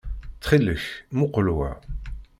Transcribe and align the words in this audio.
Ttxil-k, 0.35 0.85
muqel 1.17 1.47
wa. 1.57 1.71